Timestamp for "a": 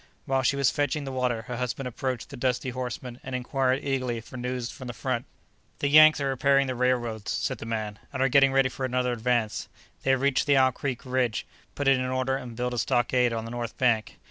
12.73-12.79